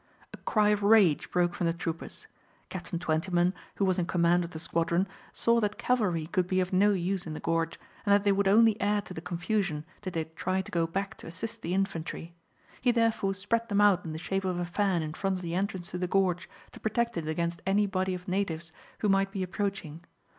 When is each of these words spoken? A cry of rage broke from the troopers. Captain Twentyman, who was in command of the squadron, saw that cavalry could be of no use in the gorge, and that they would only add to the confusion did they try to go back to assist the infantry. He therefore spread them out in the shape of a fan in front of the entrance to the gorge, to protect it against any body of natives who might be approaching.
A 0.33 0.37
cry 0.37 0.69
of 0.69 0.81
rage 0.81 1.29
broke 1.29 1.53
from 1.53 1.67
the 1.67 1.73
troopers. 1.73 2.25
Captain 2.69 2.97
Twentyman, 2.97 3.53
who 3.75 3.85
was 3.85 3.99
in 3.99 4.07
command 4.07 4.43
of 4.43 4.49
the 4.49 4.57
squadron, 4.57 5.07
saw 5.31 5.59
that 5.59 5.77
cavalry 5.77 6.25
could 6.25 6.47
be 6.47 6.59
of 6.59 6.73
no 6.73 6.89
use 6.89 7.27
in 7.27 7.35
the 7.35 7.39
gorge, 7.39 7.79
and 8.03 8.11
that 8.11 8.23
they 8.23 8.31
would 8.31 8.47
only 8.47 8.81
add 8.81 9.05
to 9.05 9.13
the 9.13 9.21
confusion 9.21 9.85
did 10.01 10.13
they 10.13 10.23
try 10.23 10.63
to 10.63 10.71
go 10.71 10.87
back 10.87 11.17
to 11.17 11.27
assist 11.27 11.61
the 11.61 11.75
infantry. 11.75 12.33
He 12.81 12.91
therefore 12.91 13.35
spread 13.35 13.69
them 13.69 13.79
out 13.79 14.03
in 14.03 14.11
the 14.11 14.17
shape 14.17 14.43
of 14.43 14.57
a 14.57 14.65
fan 14.65 15.03
in 15.03 15.13
front 15.13 15.35
of 15.35 15.43
the 15.43 15.53
entrance 15.53 15.91
to 15.91 15.99
the 15.99 16.07
gorge, 16.07 16.49
to 16.71 16.79
protect 16.79 17.15
it 17.15 17.27
against 17.27 17.61
any 17.67 17.85
body 17.85 18.15
of 18.15 18.27
natives 18.27 18.71
who 19.01 19.07
might 19.07 19.31
be 19.31 19.43
approaching. 19.43 20.03